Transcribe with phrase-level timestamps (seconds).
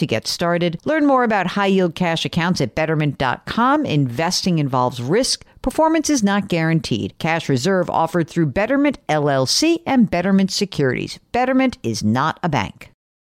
[0.00, 0.80] to get started.
[0.84, 3.86] Learn more about high yield cash accounts at betterment.com.
[3.86, 5.44] Investing involves risk.
[5.62, 7.16] Performance is not guaranteed.
[7.18, 11.18] Cash reserve offered through Betterment LLC and Betterment Securities.
[11.32, 12.90] Betterment is not a bank.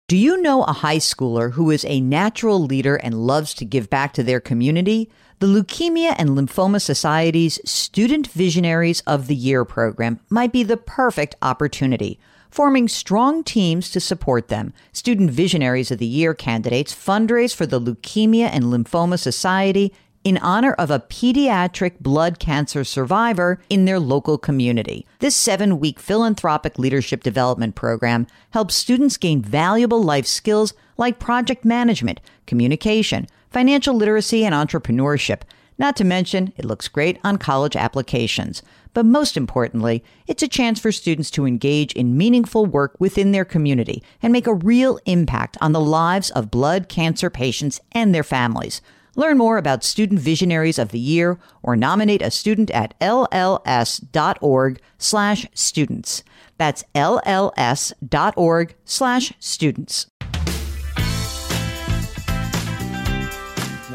[0.08, 3.90] Do you know a high schooler who is a natural leader and loves to give
[3.90, 5.10] back to their community?
[5.40, 11.34] The Leukemia and Lymphoma Society's Student Visionaries of the Year program might be the perfect
[11.42, 12.18] opportunity
[12.50, 14.72] forming strong teams to support them.
[14.92, 19.92] Student Visionaries of the Year candidates fundraise for the Leukemia and Lymphoma Society
[20.24, 25.06] in honor of a pediatric blood cancer survivor in their local community.
[25.20, 31.64] This seven week philanthropic leadership development program helps students gain valuable life skills like project
[31.64, 35.42] management, communication, financial literacy, and entrepreneurship.
[35.78, 38.62] Not to mention, it looks great on college applications.
[38.94, 43.44] But most importantly, it's a chance for students to engage in meaningful work within their
[43.44, 48.24] community and make a real impact on the lives of blood cancer patients and their
[48.24, 48.80] families.
[49.16, 55.46] Learn more about Student Visionaries of the Year or nominate a student at lls.org slash
[55.54, 56.22] students.
[56.56, 60.06] That's lls.org slash students.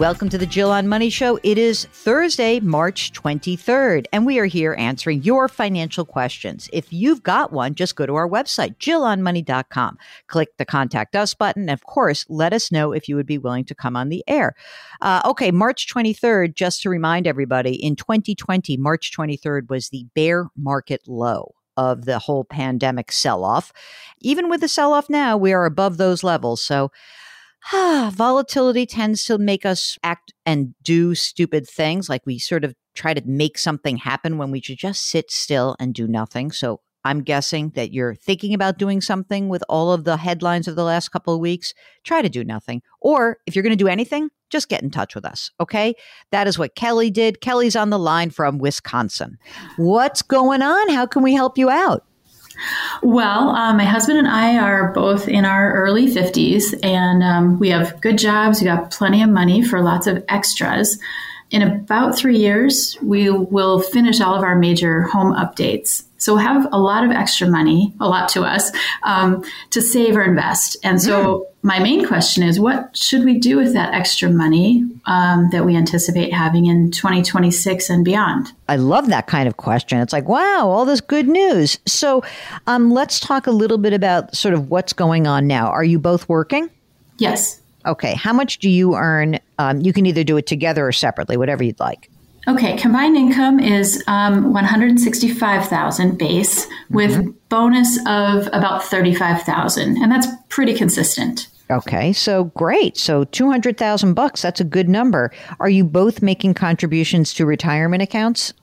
[0.03, 1.39] Welcome to the Jill on Money Show.
[1.43, 6.69] It is Thursday, March 23rd, and we are here answering your financial questions.
[6.73, 9.97] If you've got one, just go to our website, jillonmoney.com.
[10.27, 11.61] Click the contact us button.
[11.61, 14.25] And of course, let us know if you would be willing to come on the
[14.27, 14.55] air.
[14.99, 20.49] Uh, okay, March 23rd, just to remind everybody, in 2020, March 23rd was the bear
[20.57, 23.71] market low of the whole pandemic sell off.
[24.19, 26.61] Even with the sell off now, we are above those levels.
[26.61, 26.91] So,
[28.11, 32.09] volatility tends to make us act and do stupid things.
[32.09, 35.75] Like we sort of try to make something happen when we should just sit still
[35.79, 36.51] and do nothing.
[36.51, 40.75] So I'm guessing that you're thinking about doing something with all of the headlines of
[40.75, 41.73] the last couple of weeks.
[42.03, 42.81] Try to do nothing.
[43.01, 45.49] Or if you're going to do anything, just get in touch with us.
[45.59, 45.95] Okay.
[46.31, 47.41] That is what Kelly did.
[47.41, 49.37] Kelly's on the line from Wisconsin.
[49.77, 50.89] What's going on?
[50.89, 52.05] How can we help you out?
[53.01, 57.69] Well, uh, my husband and I are both in our early 50s, and um, we
[57.69, 58.61] have good jobs.
[58.61, 60.99] We got plenty of money for lots of extras.
[61.51, 66.03] In about three years, we will finish all of our major home updates.
[66.23, 68.71] So we'll have a lot of extra money, a lot to us,
[69.03, 70.77] um, to save or invest.
[70.81, 71.45] And so mm.
[71.63, 75.75] my main question is what should we do with that extra money um, that we
[75.75, 78.53] anticipate having in 2026 and beyond?
[78.69, 79.99] I love that kind of question.
[79.99, 81.77] It's like, wow, all this good news.
[81.85, 82.23] So
[82.67, 85.67] um, let's talk a little bit about sort of what's going on now.
[85.67, 86.69] Are you both working?
[87.17, 87.59] Yes.
[87.85, 88.13] Okay.
[88.13, 89.39] How much do you earn?
[89.59, 92.09] Um, you can either do it together or separately, whatever you'd like.
[92.47, 97.29] Okay, combined income is um, 165,000 base with mm-hmm.
[97.49, 101.47] bonus of about 35,000 and that's pretty consistent.
[101.71, 102.97] Okay, so great.
[102.97, 105.31] So 200,000 bucks, that's a good number.
[105.59, 108.53] Are you both making contributions to retirement accounts?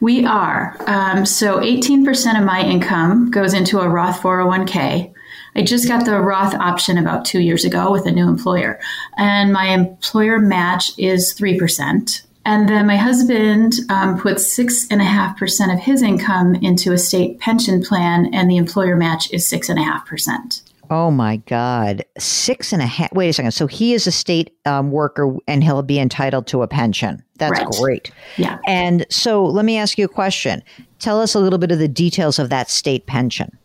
[0.00, 0.76] We are.
[0.86, 5.12] Um, so 18% of my income goes into a Roth 401k.
[5.54, 8.80] I just got the Roth option about two years ago with a new employer,
[9.16, 12.22] and my employer match is 3%.
[12.46, 16.92] And then my husband um, puts six and a half percent of his income into
[16.92, 20.62] a state pension plan, and the employer match is six and a half percent.
[20.88, 22.04] Oh my God.
[22.16, 23.12] Six and a half.
[23.12, 23.50] Wait a second.
[23.50, 27.20] So he is a state um, worker and he'll be entitled to a pension.
[27.38, 27.68] That's right.
[27.80, 28.12] great.
[28.36, 28.58] Yeah.
[28.68, 30.62] And so let me ask you a question.
[31.00, 33.58] Tell us a little bit of the details of that state pension.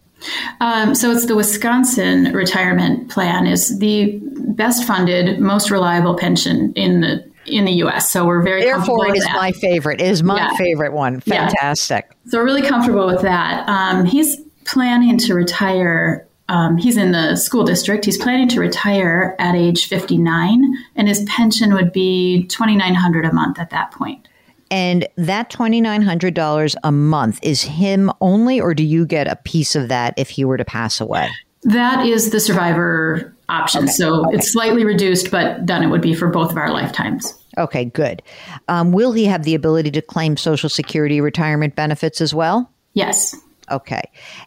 [0.60, 7.02] Um, so it's the Wisconsin retirement plan is the best funded, most reliable pension in
[7.02, 8.12] the in the U.S.
[8.12, 9.36] So we're very therefore it is that.
[9.36, 10.02] my favorite.
[10.02, 10.56] It is my yeah.
[10.58, 11.20] favorite one.
[11.20, 12.08] Fantastic.
[12.10, 12.32] Yeah.
[12.32, 13.68] So we're really comfortable with that.
[13.68, 16.28] Um, he's planning to retire.
[16.50, 18.06] Um, he's in the school district.
[18.06, 23.60] He's planning to retire at age 59, and his pension would be 2,900 a month
[23.60, 24.28] at that point.
[24.70, 29.90] And that $2,900 a month is him only, or do you get a piece of
[29.90, 31.30] that if he were to pass away?
[31.64, 33.84] That is the survivor option.
[33.84, 33.92] Okay.
[33.92, 34.38] So okay.
[34.38, 37.38] it's slightly reduced, but then it would be for both of our lifetimes.
[37.58, 38.22] Okay, good.
[38.68, 42.72] Um, will he have the ability to claim Social Security retirement benefits as well?
[42.94, 43.36] Yes.
[43.70, 44.02] Okay.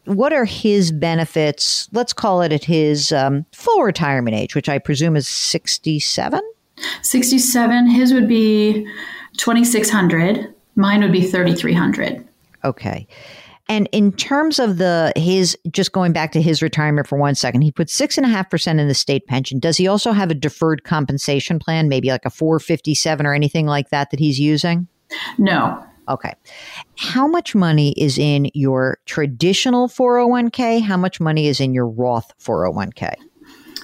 [0.04, 1.88] What are his benefits?
[1.92, 6.40] Let's call it at his um, full retirement age, which I presume is 67?
[7.02, 7.86] 67.
[7.88, 8.86] His would be
[9.36, 10.54] 2600.
[10.76, 12.26] Mine would be 3300.
[12.64, 13.06] Okay.
[13.68, 17.62] And in terms of the his just going back to his retirement for one second,
[17.62, 19.58] he put six and a half percent in the state pension.
[19.58, 23.34] Does he also have a deferred compensation plan, maybe like a four fifty seven or
[23.34, 24.86] anything like that that he's using?
[25.38, 25.82] No.
[26.08, 26.34] Okay.
[26.98, 30.82] How much money is in your traditional 401k?
[30.82, 33.14] How much money is in your Roth 401k?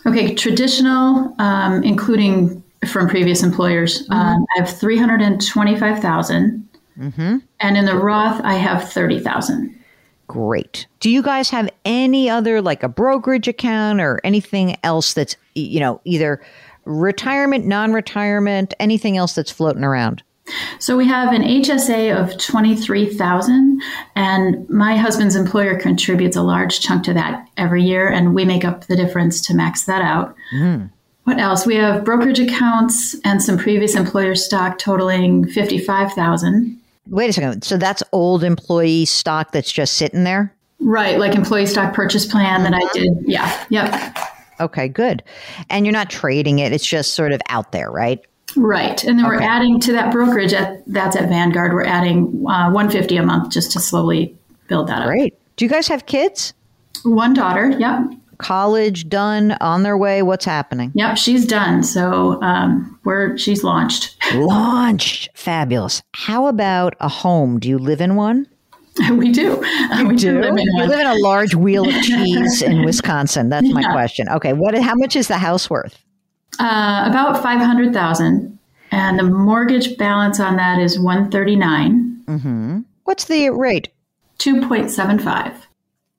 [0.06, 4.12] Okay, traditional, um, including from previous employers, mm-hmm.
[4.12, 6.68] um, I have 325,000.
[7.00, 7.38] Mm-hmm.
[7.60, 9.76] And in the Roth, I have 30,000.
[10.28, 10.86] Great.
[11.00, 15.80] Do you guys have any other, like a brokerage account or anything else that's, you
[15.80, 16.40] know, either
[16.84, 20.22] retirement, non retirement, anything else that's floating around?
[20.78, 23.82] So we have an HSA of 23,000
[24.16, 28.64] and my husband's employer contributes a large chunk to that every year and we make
[28.64, 30.34] up the difference to max that out.
[30.54, 30.90] Mm.
[31.24, 31.66] What else?
[31.66, 36.79] We have brokerage accounts and some previous employer stock totaling 55,000.
[37.06, 37.64] Wait a second.
[37.64, 40.54] So that's old employee stock that's just sitting there?
[40.80, 43.12] Right, like employee stock purchase plan that I did.
[43.26, 43.66] Yeah.
[43.68, 44.18] Yep.
[44.60, 45.22] Okay, good.
[45.68, 48.24] And you're not trading it, it's just sort of out there, right?
[48.56, 49.02] Right.
[49.04, 49.36] And then okay.
[49.36, 51.72] we're adding to that brokerage at that's at Vanguard.
[51.72, 54.36] We're adding uh, 150 a month just to slowly
[54.68, 55.08] build that up.
[55.08, 55.34] Great.
[55.56, 56.52] Do you guys have kids?
[57.04, 57.70] One daughter.
[57.70, 58.10] Yep.
[58.40, 60.22] College done, on their way.
[60.22, 60.92] What's happening?
[60.94, 61.82] Yep, she's done.
[61.82, 64.16] So um, we're she's launched.
[64.34, 65.28] launched.
[65.34, 66.02] Fabulous.
[66.14, 67.58] How about a home?
[67.60, 68.46] Do you live in one?
[69.10, 69.64] We do.
[69.96, 70.40] You we do.
[70.40, 73.48] live you live in a large wheel of cheese in Wisconsin.
[73.48, 73.92] That's my yeah.
[73.92, 74.28] question.
[74.28, 74.74] Okay, what?
[74.74, 76.02] How much is the house worth?
[76.58, 78.58] Uh, about five hundred thousand,
[78.90, 82.22] and the mortgage balance on that is one thirty nine.
[82.26, 82.80] Mm-hmm.
[83.04, 83.88] What's the rate?
[84.38, 85.66] Two point seven five.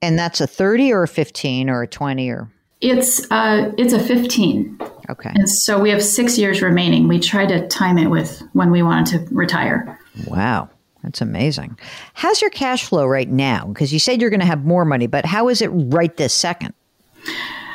[0.02, 2.50] And that's a thirty or a fifteen or a twenty or.
[2.80, 4.78] It's uh, it's a fifteen.
[5.08, 5.30] Okay.
[5.34, 7.08] And so we have six years remaining.
[7.08, 9.98] We try to time it with when we wanted to retire.
[10.26, 10.68] Wow.
[11.02, 11.78] That's amazing.
[12.14, 13.66] How's your cash flow right now?
[13.66, 16.32] Because you said you're going to have more money, but how is it right this
[16.32, 16.74] second?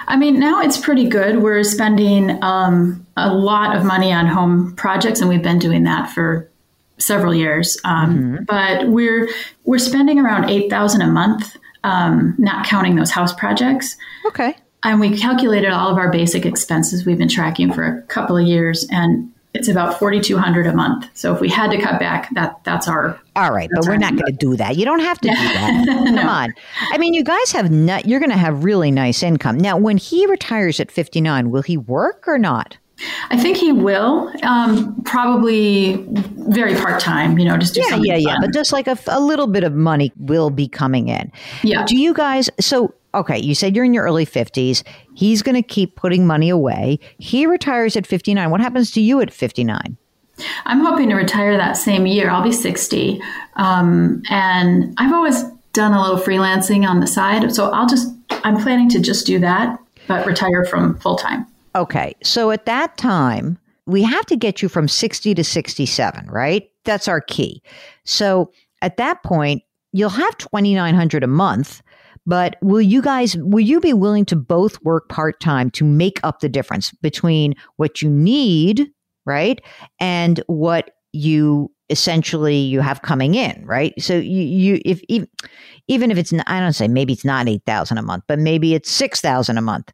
[0.08, 1.44] I mean, now it's pretty good.
[1.44, 6.10] We're spending um, a lot of money on home projects, and we've been doing that
[6.10, 6.50] for
[6.98, 7.78] several years.
[7.84, 8.44] Um, mm-hmm.
[8.46, 9.28] But we're
[9.66, 11.58] we're spending around eight thousand a month,
[11.88, 13.96] um, not counting those house projects.
[14.26, 14.56] Okay.
[14.84, 18.46] And we calculated all of our basic expenses we've been tracking for a couple of
[18.46, 21.10] years, and it's about 4200 a month.
[21.14, 24.12] So if we had to cut back, that that's our All right, but we're not
[24.12, 24.76] going to do that.
[24.76, 25.86] You don't have to do that.
[26.06, 26.28] Come no.
[26.28, 26.54] on.
[26.92, 29.58] I mean, you guys have not, you're going to have really nice income.
[29.58, 32.78] Now, when he retires at 59, will he work or not?
[33.30, 34.32] I think he will.
[34.44, 36.04] Um, probably
[36.50, 37.38] very part time.
[37.38, 38.22] You know, just do yeah, yeah, fun.
[38.22, 38.36] yeah.
[38.42, 41.32] But just like a, a little bit of money will be coming in.
[41.64, 41.86] Yeah.
[41.86, 42.50] Do you guys?
[42.60, 44.84] So okay, you said you're in your early 50s.
[45.16, 47.00] He's going to keep putting money away.
[47.18, 48.50] He retires at 59.
[48.52, 49.98] What happens to you at 59?
[50.66, 52.30] I'm hoping to retire that same year.
[52.30, 53.20] I'll be 60.
[53.56, 57.54] Um, and I've always done a little freelancing on the side.
[57.54, 61.48] So I'll just, I'm planning to just do that, but retire from full time.
[61.76, 62.16] Okay.
[62.24, 66.70] So at that time, we have to get you from 60 to 67, right?
[66.84, 67.62] That's our key.
[68.06, 71.82] So at that point, you'll have 2900 a month
[72.28, 76.20] but will you guys, will you be willing to both work part time to make
[76.24, 78.92] up the difference between what you need,
[79.26, 79.62] right?
[80.02, 83.94] And what you essentially you have coming in, right?
[83.98, 85.30] So you, you if even,
[85.88, 88.76] even if it's I don't say maybe it's not eight thousand a month, but maybe
[88.76, 89.94] it's six thousand a month.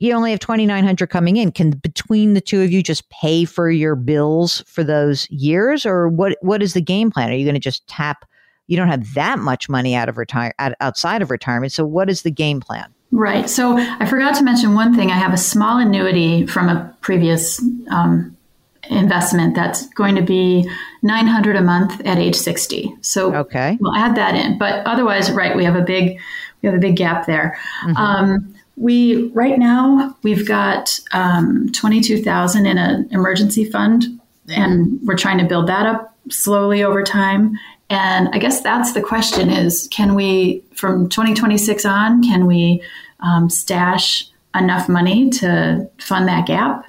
[0.00, 1.52] You only have twenty nine hundred coming in.
[1.52, 6.08] Can between the two of you just pay for your bills for those years, or
[6.08, 6.36] what?
[6.40, 7.30] What is the game plan?
[7.30, 8.24] Are you going to just tap
[8.70, 11.72] you don't have that much money out of retire outside of retirement.
[11.72, 12.94] So what is the game plan?
[13.10, 13.50] Right.
[13.50, 15.10] So I forgot to mention one thing.
[15.10, 18.36] I have a small annuity from a previous um,
[18.88, 20.70] investment that's going to be
[21.02, 22.94] 900 a month at age 60.
[23.00, 23.76] So okay.
[23.80, 24.56] we'll add that in.
[24.56, 26.20] But otherwise, right, we have a big
[26.62, 27.58] we have a big gap there.
[27.84, 27.96] Mm-hmm.
[27.96, 34.52] Um, we right now we've got um, 22,000 in an emergency fund, mm-hmm.
[34.52, 37.58] and we're trying to build that up slowly over time.
[37.90, 42.82] And I guess that's the question is can we, from 2026 on, can we
[43.20, 46.84] um, stash enough money to fund that gap?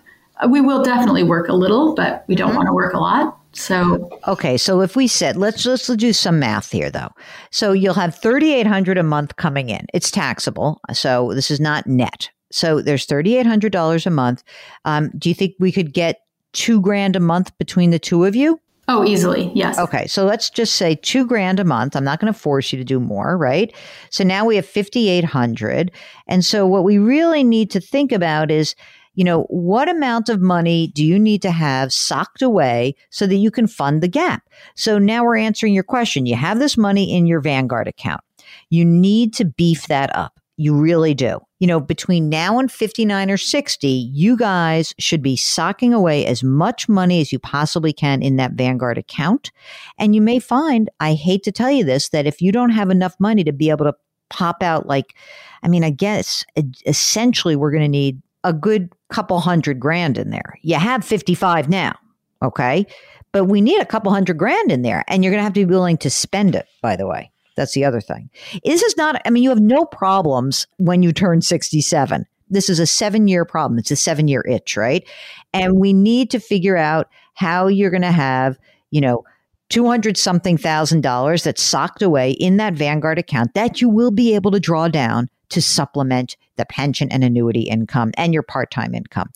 [0.49, 2.57] We will definitely work a little, but we don't mm-hmm.
[2.57, 3.37] want to work a lot.
[3.53, 7.11] So okay, so if we said let's let's do some math here though.
[7.49, 9.85] So you'll have thirty eight hundred a month coming in.
[9.93, 12.29] It's taxable, so this is not net.
[12.51, 14.43] So there's thirty eight hundred dollars a month.
[14.85, 16.21] Um, do you think we could get
[16.53, 18.59] two grand a month between the two of you?
[18.87, 19.77] Oh, easily, yes.
[19.79, 21.95] Okay, so let's just say two grand a month.
[21.95, 23.73] I'm not going to force you to do more, right?
[24.09, 25.91] So now we have 5,800.
[26.27, 28.75] And so what we really need to think about is,
[29.13, 33.35] you know, what amount of money do you need to have socked away so that
[33.35, 34.43] you can fund the gap?
[34.75, 36.25] So now we're answering your question.
[36.25, 38.21] You have this money in your Vanguard account.
[38.69, 40.39] You need to beef that up.
[40.57, 41.39] You really do.
[41.59, 46.43] You know, between now and 59 or 60, you guys should be socking away as
[46.43, 49.51] much money as you possibly can in that Vanguard account.
[49.97, 52.89] And you may find, I hate to tell you this, that if you don't have
[52.89, 53.95] enough money to be able to
[54.29, 55.15] pop out, like,
[55.63, 56.45] I mean, I guess
[56.85, 60.57] essentially we're going to need a good couple hundred grand in there.
[60.61, 61.95] You have 55 now.
[62.41, 62.85] Okay.
[63.31, 65.03] But we need a couple hundred grand in there.
[65.07, 67.31] And you're going to have to be willing to spend it, by the way.
[67.55, 68.29] That's the other thing.
[68.63, 72.25] This is not, I mean, you have no problems when you turn 67.
[72.49, 73.79] This is a seven year problem.
[73.79, 75.07] It's a seven year itch, right?
[75.53, 78.57] And we need to figure out how you're going to have,
[78.89, 79.23] you know,
[79.69, 84.35] 200 something thousand dollars that's socked away in that Vanguard account that you will be
[84.35, 89.29] able to draw down to supplement the pension and annuity income and your part-time income.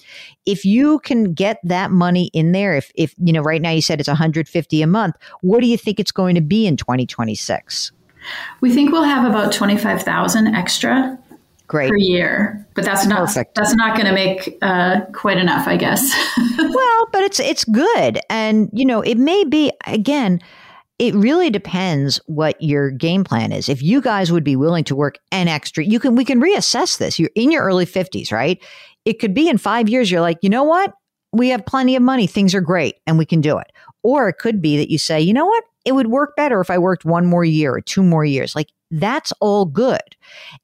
[0.46, 3.82] If you can get that money in there, if, if, you know, right now you
[3.82, 7.92] said it's 150 a month, what do you think it's going to be in 2026?
[8.62, 11.18] We think we'll have about 25,000 extra
[11.68, 11.90] Great.
[11.90, 13.56] per year, but that's not Perfect.
[13.56, 16.12] that's not going to make uh, quite enough, I guess.
[16.58, 20.42] well, but it's it's good, and you know it may be again.
[20.98, 23.68] It really depends what your game plan is.
[23.68, 26.98] If you guys would be willing to work an extra, you can we can reassess
[26.98, 27.20] this.
[27.20, 28.64] You're in your early fifties, right?
[29.04, 30.10] It could be in five years.
[30.10, 30.94] You're like, you know what?
[31.34, 32.28] We have plenty of money.
[32.28, 33.72] Things are great, and we can do it.
[34.04, 35.64] Or it could be that you say, you know what?
[35.86, 38.56] it would work better if I worked one more year or two more years.
[38.56, 40.02] Like that's all good.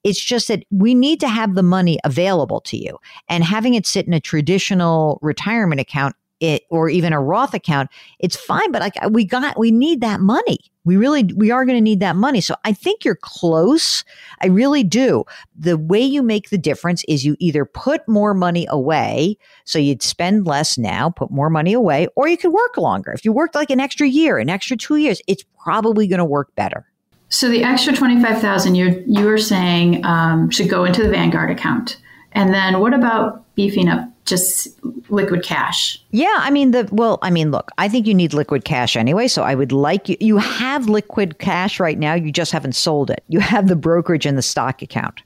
[0.03, 2.97] It's just that we need to have the money available to you
[3.29, 7.89] and having it sit in a traditional retirement account it or even a Roth account,
[8.19, 8.71] it's fine.
[8.71, 10.59] But like we got, we need that money.
[10.83, 12.41] We really, we are going to need that money.
[12.41, 14.03] So I think you're close.
[14.41, 15.23] I really do.
[15.55, 19.37] The way you make the difference is you either put more money away.
[19.63, 23.11] So you'd spend less now, put more money away, or you could work longer.
[23.11, 26.25] If you worked like an extra year, an extra two years, it's probably going to
[26.25, 26.87] work better.
[27.29, 31.97] So the extra 25,000 you're you were saying um, should go into the Vanguard account.
[32.33, 34.67] And then what about beefing up just
[35.09, 36.01] liquid cash.
[36.11, 39.27] Yeah, I mean the well, I mean look, I think you need liquid cash anyway,
[39.27, 43.09] so I would like you you have liquid cash right now, you just haven't sold
[43.09, 43.23] it.
[43.27, 45.21] You have the brokerage and the stock account.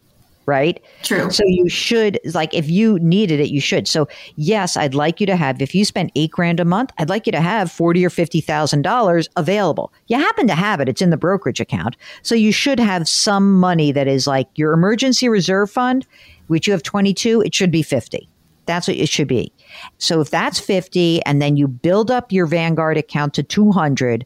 [0.48, 0.80] Right?
[1.02, 1.32] True.
[1.32, 3.88] So you should like if you needed it, you should.
[3.88, 7.10] So yes, I'd like you to have if you spend eight grand a month, I'd
[7.10, 9.92] like you to have forty or fifty thousand dollars available.
[10.06, 11.98] You happen to have it, it's in the brokerage account.
[12.22, 16.06] So you should have some money that is like your emergency reserve fund,
[16.46, 18.30] which you have twenty two, it should be fifty
[18.66, 19.52] that's what it should be.
[19.98, 24.26] So if that's 50 and then you build up your Vanguard account to 200,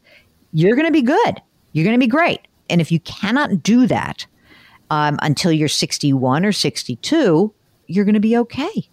[0.52, 1.42] you're going to be good.
[1.72, 2.40] You're going to be great.
[2.68, 4.26] And if you cannot do that
[4.90, 7.54] um, until you're 61 or 62,
[7.86, 8.88] you're going to be okay.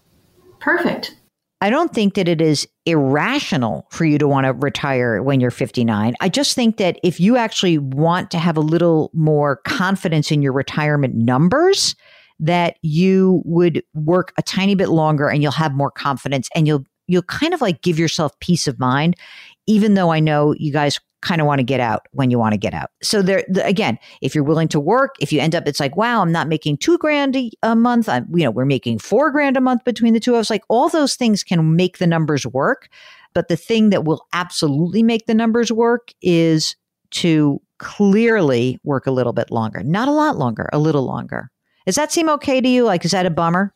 [0.59, 1.15] Perfect.
[1.59, 5.49] I don't think that it is irrational for you to want to retire when you're
[5.49, 6.13] 59.
[6.19, 10.43] I just think that if you actually want to have a little more confidence in
[10.43, 11.95] your retirement numbers,
[12.39, 16.83] that you would work a tiny bit longer and you'll have more confidence and you'll
[17.07, 19.15] you'll kind of like give yourself peace of mind
[19.65, 22.53] even though I know you guys kind of want to get out when you want
[22.53, 22.91] to get out.
[23.01, 25.97] So there, the, again, if you're willing to work, if you end up, it's like,
[25.97, 28.07] wow, I'm not making two grand a, a month.
[28.07, 30.49] I'm, you know, we're making four grand a month between the two of us.
[30.49, 32.87] Like all those things can make the numbers work.
[33.33, 36.75] But the thing that will absolutely make the numbers work is
[37.11, 41.49] to clearly work a little bit longer, not a lot longer, a little longer.
[41.87, 42.83] Does that seem okay to you?
[42.83, 43.73] Like, is that a bummer?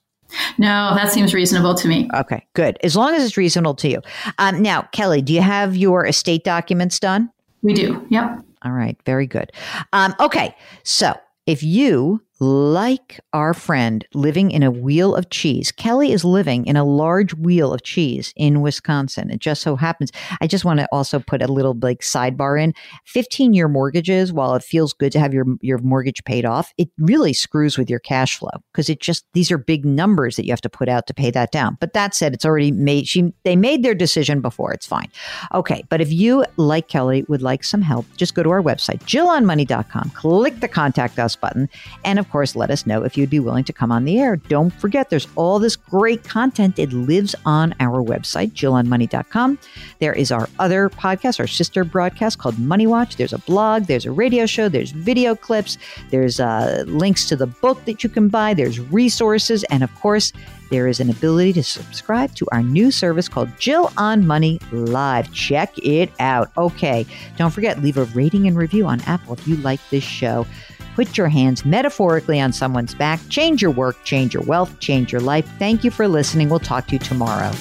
[0.58, 2.10] No, that seems reasonable to me.
[2.14, 2.78] Okay, good.
[2.84, 4.02] As long as it's reasonable to you.
[4.38, 7.32] Um, now, Kelly, do you have your estate documents done?
[7.62, 8.06] We do.
[8.10, 8.44] Yep.
[8.64, 9.54] All right, very good.
[9.94, 10.54] Um, okay,
[10.84, 11.16] so
[11.46, 15.72] if you like our friend living in a wheel of cheese.
[15.72, 19.30] Kelly is living in a large wheel of cheese in Wisconsin.
[19.30, 20.12] It just so happens.
[20.42, 22.74] I just want to also put a little like sidebar in.
[23.06, 26.90] 15 year mortgages, while it feels good to have your your mortgage paid off, it
[26.98, 30.52] really screws with your cash flow because it just these are big numbers that you
[30.52, 31.78] have to put out to pay that down.
[31.80, 34.74] But that said, it's already made she they made their decision before.
[34.74, 35.12] It's fine.
[35.54, 39.00] Okay, but if you like Kelly would like some help, just go to our website,
[39.04, 41.70] jillonmoney.com, click the contact us button,
[42.04, 44.36] and of course, let us know if you'd be willing to come on the air.
[44.36, 46.80] Don't forget, there's all this great content.
[46.80, 49.60] It lives on our website, jillonmoney.com.
[50.00, 53.18] There is our other podcast, our sister broadcast called Money Watch.
[53.18, 55.78] There's a blog, there's a radio show, there's video clips,
[56.10, 60.32] there's uh, links to the book that you can buy, there's resources, and of course,
[60.72, 65.32] there is an ability to subscribe to our new service called Jill on Money Live.
[65.34, 66.50] Check it out.
[66.58, 67.06] Okay,
[67.38, 70.48] don't forget, leave a rating and review on Apple if you like this show.
[70.96, 73.20] Put your hands metaphorically on someone's back.
[73.30, 75.48] Change your work, change your wealth, change your life.
[75.60, 76.50] Thank you for listening.
[76.50, 77.52] We'll talk to you tomorrow.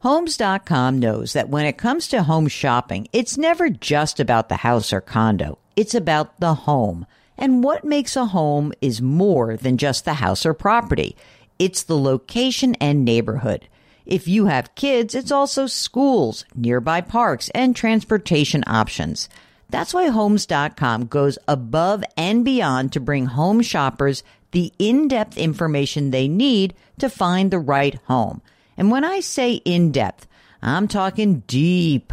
[0.00, 4.92] Homes.com knows that when it comes to home shopping, it's never just about the house
[4.92, 5.58] or condo.
[5.78, 7.06] It's about the home.
[7.36, 11.14] And what makes a home is more than just the house or property.
[11.60, 13.68] It's the location and neighborhood.
[14.04, 19.28] If you have kids, it's also schools, nearby parks, and transportation options.
[19.70, 26.26] That's why Homes.com goes above and beyond to bring home shoppers the in-depth information they
[26.26, 28.42] need to find the right home.
[28.76, 30.26] And when I say in-depth,
[30.60, 32.12] I'm talking deep.